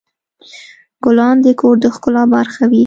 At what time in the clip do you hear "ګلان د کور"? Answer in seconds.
1.03-1.75